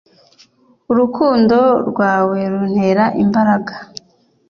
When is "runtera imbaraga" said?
2.51-3.73